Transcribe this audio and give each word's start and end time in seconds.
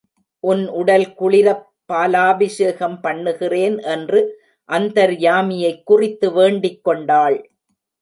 உன் 0.43 0.67
உடல் 0.67 1.13
குளிரப் 1.13 1.67
பாலாபிஷேகம் 1.85 2.99
பண்ணுகிறேன் 3.01 3.77
என்று 3.79 4.21
அந்தர்யாமியைக் 4.69 5.83
குறித்து 5.83 6.31
வேண்டிக் 6.31 6.83
கொண்டாள். 6.83 7.37